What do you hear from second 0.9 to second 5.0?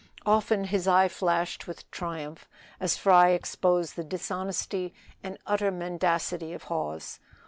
flashed with triumph, as Fry exposed the dishonesty